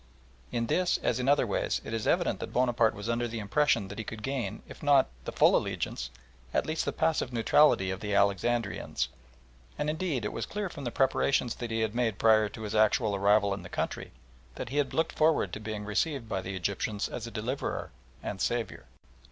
[0.51, 3.87] In this, as in other ways, it is evident that Bonaparte was under the impression
[3.87, 6.09] that he could gain, if not the full allegiance,
[6.55, 9.09] at least the passive neutrality of the Alexandrians,
[9.77, 12.73] and, indeed, it was clear from the preparations that he had made prior to his
[12.73, 14.11] actual arrival in the country,
[14.55, 17.91] that he had looked forward to being received by the Egyptians as a deliverer
[18.23, 18.85] and saviour.